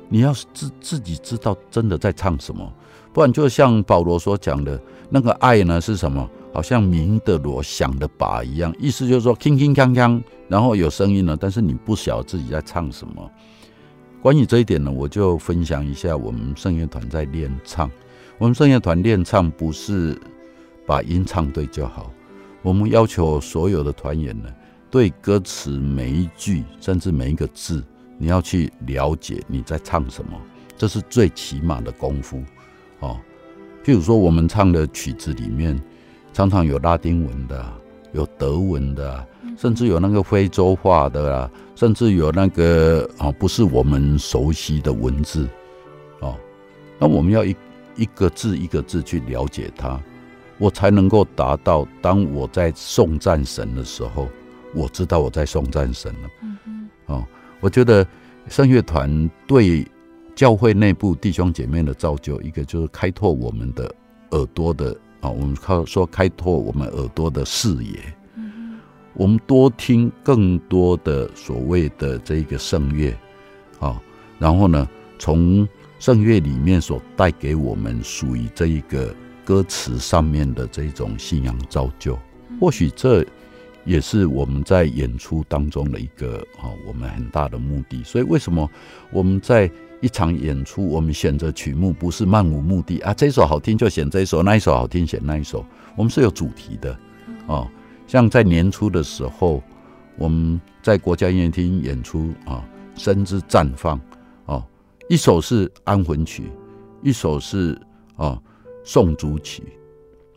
[0.08, 2.72] 你要自自己知道真的在唱什么，
[3.12, 6.26] 不然就像保罗所讲的那个爱呢是什么？
[6.54, 13.30] 好像鸣的锣响的把一样，意思就是说，铿铿锵锵，然后有声音了，但是你不晓得自己在唱什么。
[14.22, 17.90] 关于这一点呢，我就分享一下我们圣乐团在练唱。
[18.38, 20.20] 我们圣乐团练唱不是
[20.86, 22.12] 把音唱对就好，
[22.62, 24.50] 我们要求所有的团员呢，
[24.90, 27.84] 对歌词每一句，甚至每一个字，
[28.18, 30.32] 你要去了解你在唱什么，
[30.78, 32.44] 这是最起码的功夫
[33.00, 33.20] 哦。
[33.84, 35.82] 譬如说，我们唱的曲子里面。
[36.34, 37.74] 常常有拉丁文的，
[38.14, 39.28] 有德文的，
[39.62, 45.48] 甚至有那个非洲话的啊，甚至有那个啊，不是我们熟悉的文字
[46.22, 46.36] 哦。
[46.98, 47.56] 那我们要一
[47.96, 50.02] 一个字一个字去了解它，
[50.58, 51.88] 我才能够达到。
[52.02, 54.28] 当我在颂赞神的时候，
[54.74, 56.30] 我知道我在颂赞神了。
[56.42, 56.90] 嗯嗯。
[57.06, 57.24] 哦，
[57.60, 58.04] 我觉得
[58.48, 59.86] 圣乐团对
[60.34, 63.94] 教会内部弟兄姐妹的造就，一个就是开拓我们的
[64.32, 64.98] 耳朵的。
[65.20, 68.21] 啊，我们靠说开拓我们耳朵的视野，嗯，
[69.14, 73.14] 我们多听更多的所谓的这个圣乐，
[73.80, 74.02] 啊，
[74.40, 74.88] 然后呢，
[75.20, 75.68] 从
[76.00, 82.18] 圣乐里面所带给我们属于这一个歌词上面的这种信仰造就，
[82.60, 83.26] 或许这
[83.84, 88.04] 也是我们在演出当中的一个啊，我们很大的目的。
[88.04, 88.70] 所以为什么
[89.12, 95.66] 我们在一场演出，我们选择曲目不是漫无目的啊，这一首好听就选这一首，那一首好听选那一首。
[95.96, 96.98] 我们是有主题的，
[97.48, 97.68] 哦，
[98.12, 99.64] 像在年初的时候，
[100.18, 102.62] 我们在国家音乐厅演出啊，
[103.02, 103.98] 《生之绽放》
[104.48, 104.62] 哦，
[105.08, 106.52] 一首是安魂曲，
[107.02, 107.80] 一首是
[108.18, 108.38] 啊
[108.84, 109.64] 颂主曲，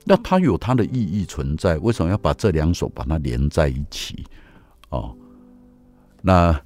[0.04, 1.76] 那它有它的意义存在。
[1.78, 4.24] 为什么要把这两首把它连在一起？
[4.90, 5.12] 哦，
[6.22, 6.56] 那。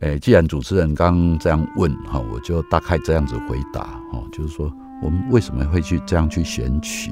[0.00, 7.10] 诶，既然主持人刚刚这样问哈，我就大概这样子回答哈，就是说我们为什么会去这样去选曲？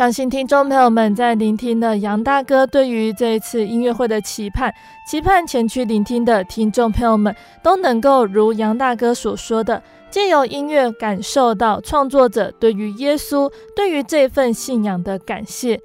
[0.00, 4.72] 相信听众朋友们在聆听了杨大哥对于这一次音乐会的期盼，
[5.06, 15.78] 期盼前去聆听的听众朋友们都能够如杨大哥所说的，借由音乐感受到创作者对于耶稣、对于这份信仰的感谢。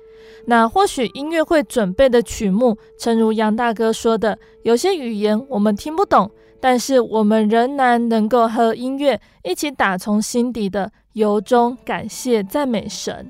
[0.46, 13.30] 那或许音乐会准备的曲目，诚如杨大哥说的，有些语言我们听不懂，但是我们仍然能够和音乐一起打从心底的由衷感谢赞美神。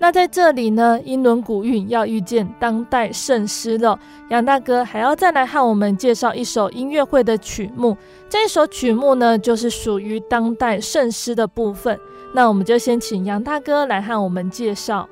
[0.00, 3.98] 那在这里呢，英伦古韵要遇见当代圣诗了。
[4.30, 7.96] 杨大哥还要再来和我们介绍一首音乐会的曲目，
[8.28, 11.98] 这首曲目呢，就是属于当代圣诗的部分。
[12.32, 15.08] 那我们就先请杨大哥来和我们介绍。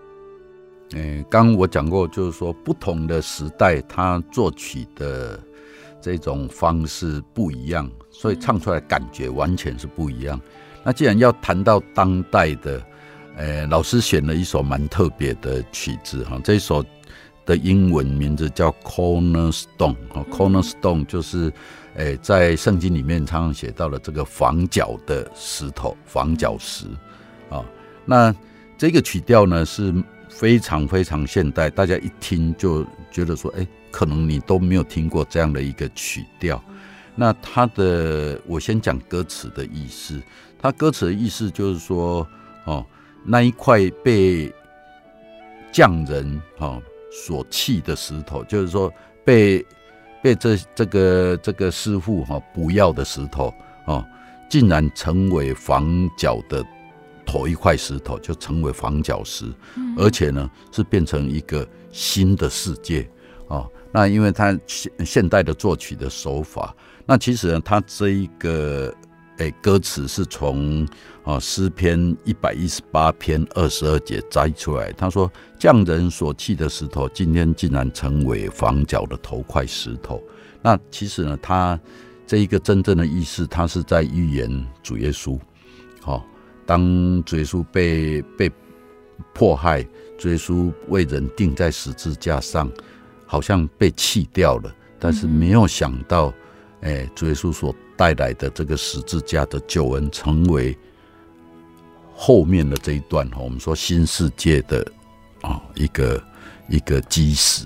[0.92, 5.40] 诶，刚刚我讲过，就是说不同的时代，他作曲的
[6.00, 10.40] 这种方式不一样，所以唱出来感觉完全是不一样。
[10.84, 12.80] 那既然要谈到当代的，
[13.36, 16.82] 诶，老师选了一首蛮特别的曲子哈，这首
[17.44, 21.52] 的英文名字叫 Cornerstone 哈，Cornerstone 就是，
[21.96, 26.86] 诶，在圣经里面常常写到了这个房角的石头，房角石
[27.50, 27.62] 啊。
[28.06, 28.34] 那
[28.78, 29.94] 这个曲调呢是
[30.30, 36.62] 非常非常现代，大家一听就觉得说，诶，可能你都没有听过这样的一个曲调。
[37.14, 40.18] 那它的，我先讲歌词的意思，
[40.58, 42.26] 它歌词的意思就是说，
[42.64, 42.82] 哦。
[43.26, 44.52] 那一块被
[45.72, 48.92] 匠人哈所弃的石头，就是说
[49.24, 49.64] 被
[50.22, 53.52] 被这这个这个师傅哈不要的石头
[53.84, 54.06] 啊，
[54.48, 56.64] 竟然成为房角的
[57.26, 59.44] 头一块石头，就成为房角石，
[59.96, 63.08] 而且呢是变成一个新的世界
[63.48, 63.66] 啊。
[63.92, 66.74] 那因为他现现代的作曲的手法，
[67.04, 68.94] 那其实呢他这一个
[69.38, 70.86] 诶，歌词是从
[71.24, 74.90] 啊诗篇一百一十八篇二十二节摘出来。
[74.92, 80.22] 他说：“匠人所弃的石头，今天竟然成为房角的头块石头。”
[80.62, 81.78] 那其实呢，他
[82.26, 85.38] 这一个真正的意思，他是在预言主耶稣。
[86.00, 86.24] 好，
[86.64, 88.50] 当主耶稣被被
[89.34, 89.86] 迫害，
[90.18, 92.70] 主耶稣为人钉在十字架上，
[93.26, 96.32] 好像被弃掉了，但是没有想到，
[96.80, 100.76] 哎，主耶稣所带来的这个十字架的救恩，成为
[102.14, 104.86] 后面的这一段我们说新世界的
[105.40, 106.22] 啊一个
[106.68, 107.64] 一个基石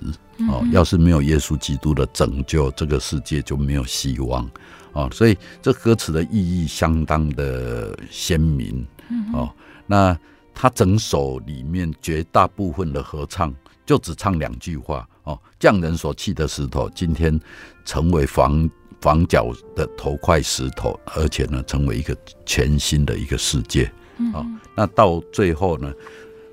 [0.49, 0.65] 哦。
[0.71, 4.49] 要是没有耶稣基督的拯救，这个世界就没有希望
[4.93, 5.09] 啊。
[5.11, 8.85] 所以这歌词的意义相当的鲜明
[9.33, 9.49] 哦。
[9.85, 10.17] 那
[10.53, 13.53] 他整首里面绝大部分的合唱，
[13.85, 17.39] 就只唱两句话哦：匠人所弃的石头，今天
[17.85, 18.69] 成为房。
[19.01, 23.91] 房角的头块石头，而且呢，成为一个全新的一个世界
[24.33, 24.45] 啊。
[24.77, 25.91] 那到最后呢，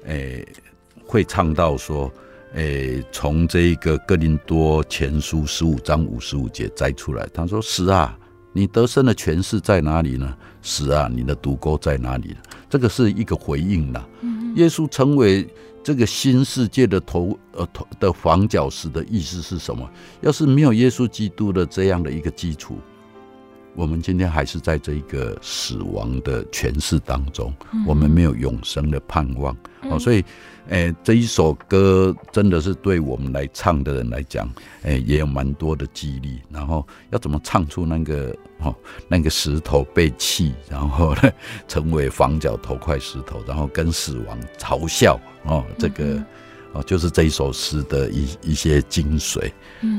[0.07, 0.49] 诶、欸，
[1.05, 2.11] 会唱到说，
[2.55, 8.19] 诶、欸，从这一个哥林多前书十五章五十五节摘出来，他说：“死啊，
[8.53, 10.35] 你得胜的权势在哪里呢？
[10.63, 12.37] 死啊，你的毒钩在哪里呢？”
[12.69, 14.09] 这个是一个回应了。
[14.23, 15.47] 嗯、耶稣成为。
[15.89, 19.91] 这个新世界的头呃头的房角石的意思是什么？
[20.21, 22.77] 要是没有耶稣基督的这样的一个基础，
[23.75, 27.55] 我们今天还是在这一个死亡的诠释当中，
[27.87, 29.57] 我们没有永生的盼望。
[29.85, 30.23] 哦，所以，
[30.69, 34.49] 诶，这一首歌真的是对我们来唱的人来讲，
[34.83, 36.41] 诶，也有蛮多的激励。
[36.51, 38.75] 然后要怎么唱出那个哦，
[39.09, 41.33] 那个石头被弃，然后呢，
[41.67, 46.23] 成为房角头块石头，然后跟死亡嘲笑哦，这个
[46.75, 49.51] 哦，就是这一首诗的一一些精髓。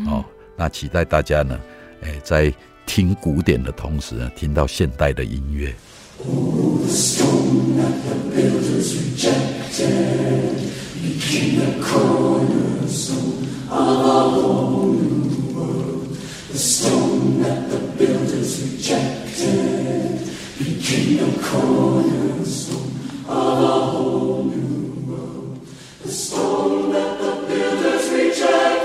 [0.07, 0.23] 哦，
[0.55, 1.59] 那期待大家呢，
[2.01, 2.53] 诶，在
[2.85, 5.73] 听古典的同时呢，听到现代的音乐。
[6.21, 16.17] Oh, the stone that the builders rejected became the cornerstone of our whole new world.
[16.51, 22.91] The stone that the builders rejected became the cornerstone
[23.23, 25.65] of our whole new world.
[26.03, 28.78] The stone that the builders rejected.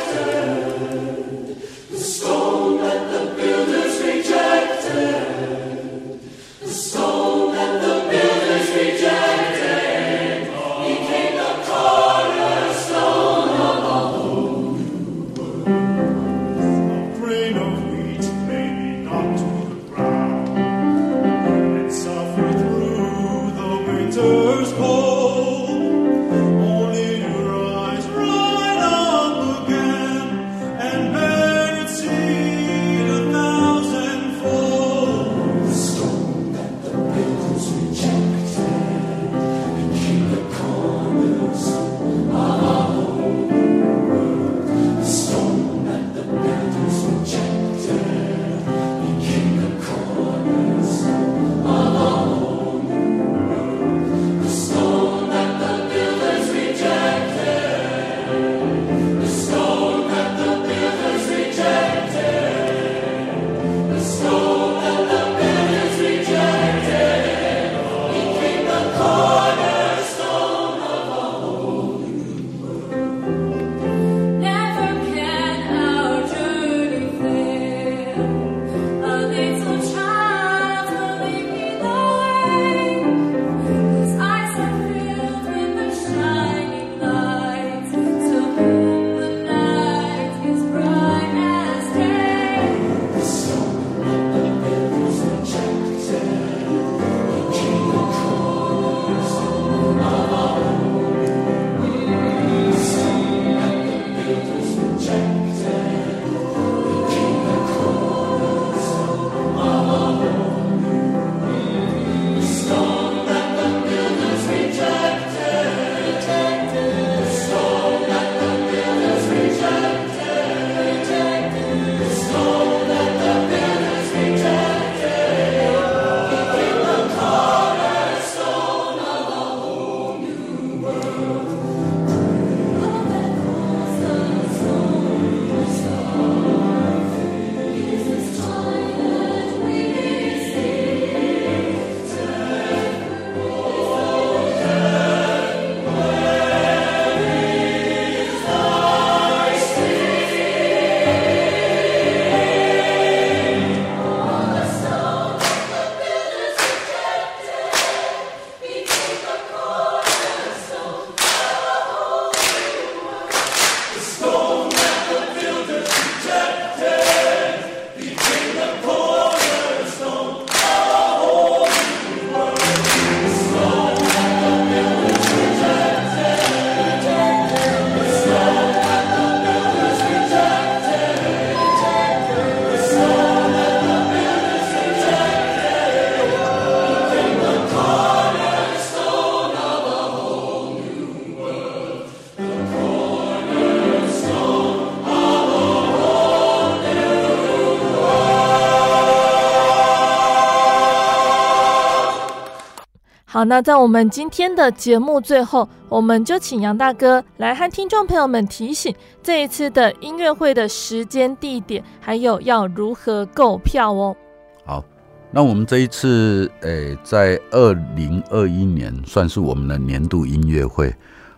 [203.44, 214.16] 那在我们今天的节目最后，我们就请杨大哥来和听众朋友们提醒这一次的音乐会的时间、地点，还有要如何购票哦。
[214.64, 214.84] 好，
[215.30, 220.94] 那我们这一次，诶、在二零二一年算是我们的年度音乐会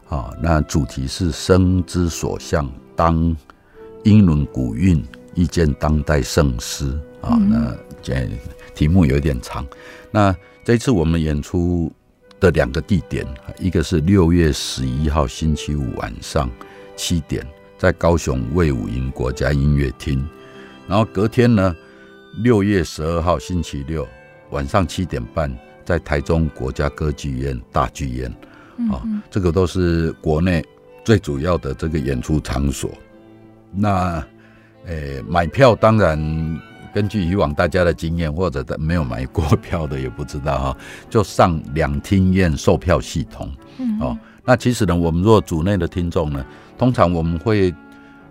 [0.09, 0.31] 啊。
[0.41, 3.37] 那主题是“生之所向，当
[4.05, 5.05] 英伦古韵
[5.35, 6.87] 遇见当代圣诗”
[7.21, 7.37] 啊。
[7.49, 8.29] 那这
[8.75, 9.67] 题目有点长，
[10.11, 10.35] 那。
[10.67, 11.89] 这一次我们演出
[12.39, 13.27] 的两个地点，
[13.59, 16.51] 一个是六月十一号星期五晚上
[16.97, 17.47] 七点，
[17.79, 20.27] 在高雄卫武营国家音乐厅，
[20.87, 21.75] 然后隔天呢，
[22.43, 24.07] 六月十二号星期六
[24.51, 25.51] 晚上七点半，
[25.85, 28.37] 在台中国家歌剧院大剧院，啊、
[28.79, 30.65] 嗯嗯，这个都是国内
[31.05, 32.91] 最主要的这个演出场所。
[33.73, 34.23] 那，
[34.87, 36.61] 诶，买票当然。
[36.97, 40.77] 根据以往大家的经验，或者没有买过票的也不知道哈，
[41.11, 43.53] 就上两厅院售票系统。
[43.77, 46.43] 嗯，哦，那其实呢，我们若组内的听众呢，
[46.79, 47.75] 通常我们会，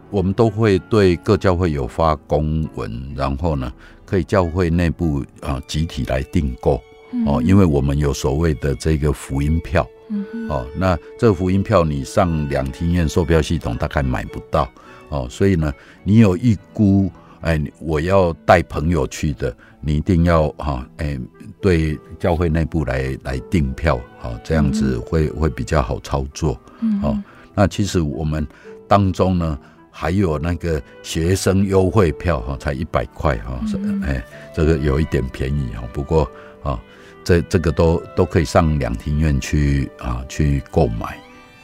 [0.09, 3.72] 我们都会对各教会有发公文，然后呢，
[4.03, 6.82] 可以教会内部啊集体来订购
[7.28, 9.88] 哦，因为我们有所谓的这个福音票。
[10.09, 14.68] 嗯，哦，那这个福音票你上两厅院售票系统大概买不到
[15.09, 15.72] 哦，所以呢，
[16.03, 17.11] 你有预估。
[17.45, 21.15] 哎，我要带朋友去的，你一定要哈，哎，
[21.61, 26.59] 对教会内部来来订票，好，这样子会会比较好操作。
[26.79, 27.15] 嗯，好，
[27.53, 28.45] 那其实我们
[28.87, 29.59] 当中呢，
[29.91, 33.61] 还有那个学生优惠票哈，才一百块哈，
[34.03, 34.25] 哎，
[34.55, 36.27] 这个有一点便宜哈，不过
[36.63, 36.81] 啊，
[37.23, 41.15] 这这个都都可以上两庭院去啊去购买。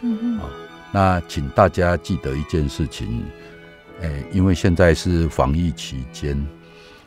[0.01, 0.45] 嗯嗯，啊，
[0.91, 3.23] 那请大家记得一件事情。
[4.01, 6.35] 哎，因为现在是防疫期间，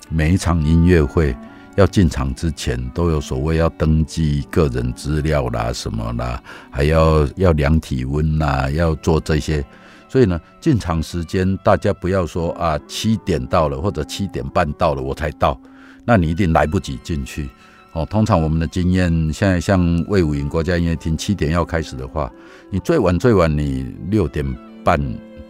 [0.09, 1.37] 每一场音乐会
[1.75, 6.41] 要进场之前都有所谓要登记个人资料啦、什么啦，
[6.71, 9.65] 还要要量体温啦，要做这些。
[10.09, 15.61] 所以呢，进场时间大家不要说啊，七点到了或者七点半到了我才到，
[16.05, 17.51] 那你一定来不及进去
[17.93, 18.07] 哦。
[18.07, 22.31] 通常我们的经验，现在像魏武营国家音乐厅七点要开始的话，
[22.71, 24.47] 你最晚最晚你六点
[24.85, 25.01] 半。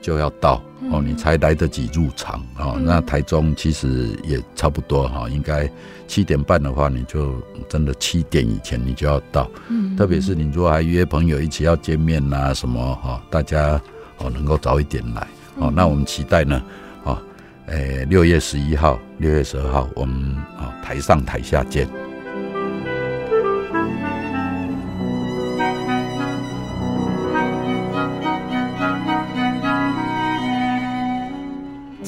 [0.05, 2.79] 就要到哦，你才来得及入场哦。
[2.79, 5.67] 那台中其实也差不多哈，应该
[6.07, 7.41] 七点半的话，你就
[7.71, 9.51] 真的七点以前你就要到。
[9.69, 13.81] 嗯，特别是你如果还约朋友一起要见面呐什么哈，大家
[14.19, 15.27] 哦能够早一点来
[15.57, 15.73] 哦。
[15.75, 16.63] 那我们期待呢，
[17.05, 17.19] 哦，
[17.69, 21.89] 诶，六月十一号、六月十二号，我们啊台上台下见。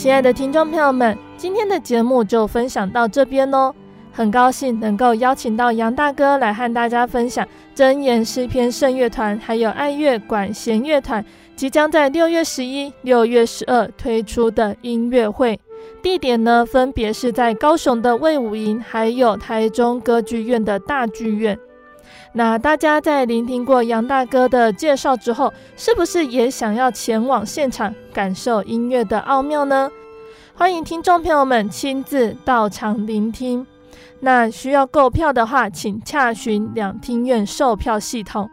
[0.07, 3.75] 亲爱的听众朋友们，今天的节目就分享到这边喽。
[4.13, 7.45] 很高兴能够邀请到杨大哥来和大家分享
[7.75, 11.25] 真言诗篇圣乐团还有爱乐管弦乐团
[11.57, 15.59] 即将在六月十一、六月十二推出的音乐会。
[16.01, 21.59] 地点呢，分别是在高雄的卫武营，还有台中歌剧院的大剧院。
[22.33, 29.91] 那大家在聆听过杨大哥的介绍之后，是不是也想要前往现场感受音乐的奥妙呢？
[30.59, 33.67] 欢迎听众朋友们亲自到场聆听。
[34.21, 38.49] 那需要购票的话，请洽询两厅院售票系统。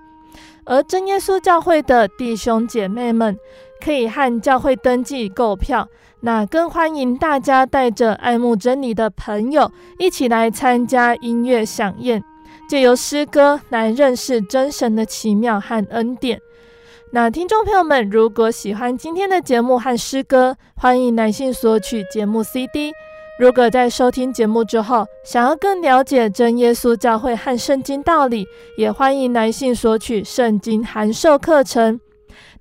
[0.65, 3.37] 而真耶稣教会的弟兄姐妹们，
[3.81, 5.87] 可以和教会登记购票。
[6.19, 12.21] 那更欢迎大家带着爱慕真理的朋友一起来参加音乐饗宴。
[12.67, 16.37] 借由诗歌来认识真神的奇妙和恩典。
[17.15, 22.91] 那听众朋友们，如果喜欢今天的节目和诗歌，欢迎来信索取节目 CD。
[23.37, 28.47] 如果在收听节目之后，想要更了解真耶稣教会和圣经道理，
[28.79, 31.99] 也欢迎来信索取圣经函授课程。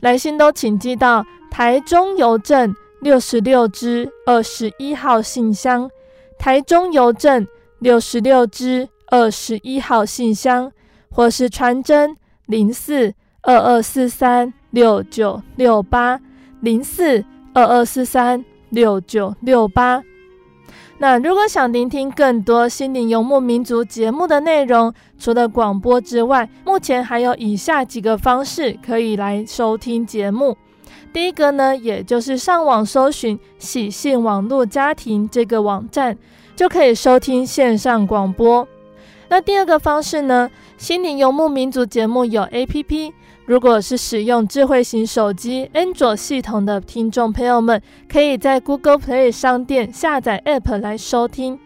[0.00, 5.90] 来信都请寄到台中邮政六十六支二十一号信箱，
[6.38, 7.48] 台中邮政
[7.78, 8.86] 六十六支。
[9.06, 10.72] 二十一号信箱，
[11.10, 13.12] 或是传真零四
[13.42, 16.20] 二二四三六九六八
[16.60, 20.02] 零四二二四三六九六八。
[20.98, 30.56] 那如果想聆听更多心灵游牧民族节目的内容，除了广播之外，目前还有以下几个方式可以来收听节目。
[31.12, 36.16] 第一个呢，也就是上网搜寻喜信网络家庭这个网站，
[36.54, 38.66] 就可以收听线上广播。
[39.28, 40.48] 那第二个方式呢？
[40.78, 43.12] 心灵游牧民族节目有 APP，
[43.44, 51.58] 如果是使用智慧型手机安卓系统的听众朋友们，可以在 Google Play 商店下载 App 来收听。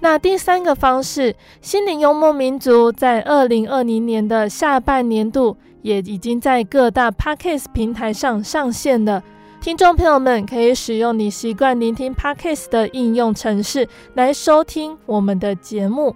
[0.00, 9.22] 那第三个方式，心灵游牧民族在二零二零年的下半年度也已经在各大 Podcast 平台上上线了。
[9.60, 16.14] 听众朋友们可以使用你习惯聆听 Podcast 的应用程式来收听我们的节目。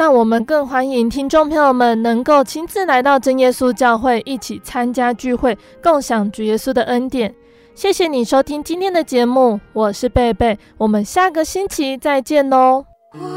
[0.00, 7.34] 那我们更欢迎听众朋友们能够亲自来到真耶稣教会，一起参加聚会，共享主耶稣的恩典。
[7.74, 12.86] 谢谢你收听今天的节目，我是贝贝，我们下个星期再见喽。
[13.12, 13.28] 我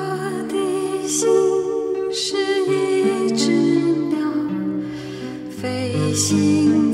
[0.48, 1.28] 的心
[2.14, 3.52] 是一只
[4.08, 4.26] 鸟，
[5.50, 6.94] 飞行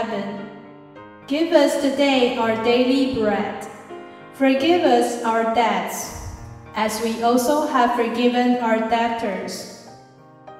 [0.00, 0.48] Heaven.
[1.26, 3.66] Give us today our daily bread.
[4.32, 6.32] Forgive us our debts,
[6.74, 9.88] as we also have forgiven our debtors.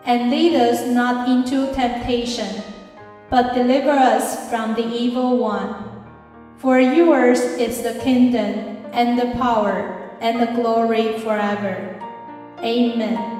[0.04, 2.62] And lead us not into temptation,
[3.30, 5.88] but deliver us from the evil one.
[6.58, 11.96] For yours is the kingdom, and the power, and the glory forever.
[12.60, 13.39] Amen。